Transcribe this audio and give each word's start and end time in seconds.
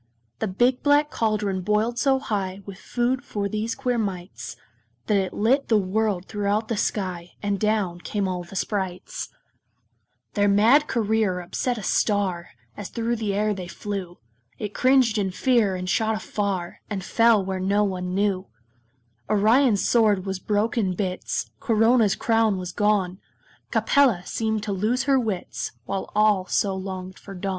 The 0.39 0.47
big 0.47 0.81
black 0.81 1.11
caldron 1.11 1.61
boiled 1.61 1.99
so 1.99 2.17
high 2.17 2.61
With 2.65 2.79
food 2.79 3.23
for 3.23 3.47
these 3.47 3.75
queer 3.75 3.99
mites, 3.99 4.55
That 5.05 5.17
it 5.19 5.31
lit 5.31 5.67
the 5.67 5.77
world 5.77 6.25
throughout 6.25 6.69
the 6.69 6.75
sky, 6.75 7.33
And 7.43 7.59
down 7.59 7.99
came 8.01 8.27
all 8.27 8.43
the 8.43 8.55
Sprites. 8.55 9.29
[Illustration: 10.33 10.33
The 10.33 10.41
big 10.41 10.57
black 10.57 10.57
caldron] 10.57 10.57
Their 10.57 10.71
mad 10.71 10.87
career 11.31 11.39
upset 11.39 11.77
a 11.77 11.83
star, 11.83 12.49
As 12.75 12.89
through 12.89 13.15
the 13.17 13.35
air 13.35 13.53
they 13.53 13.67
flew: 13.67 14.17
It 14.57 14.73
cringed 14.73 15.19
in 15.19 15.29
fear, 15.29 15.75
and 15.75 15.87
shot 15.87 16.15
afar, 16.15 16.81
And 16.89 17.03
fell 17.03 17.45
where 17.45 17.59
no 17.59 17.83
one 17.83 18.15
knew. 18.15 18.47
Orion's 19.29 19.87
sword 19.87 20.25
was 20.25 20.39
broke 20.39 20.79
in 20.79 20.95
bits, 20.95 21.51
Corona's 21.59 22.15
crown 22.15 22.57
was 22.57 22.71
gone, 22.71 23.19
Capella 23.69 24.23
seemed 24.25 24.63
to 24.63 24.71
lose 24.71 25.03
her 25.03 25.19
wits, 25.19 25.73
While 25.85 26.11
all 26.15 26.47
so 26.47 26.73
longed 26.75 27.19
for 27.19 27.35
dawn. 27.35 27.49